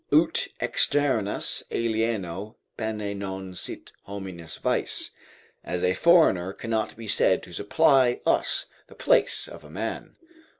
[0.11, 5.11] "Ut externus alieno pene non sit hominis vice."
[5.63, 10.15] ["As a foreigner cannot be said to supply us the place of a man."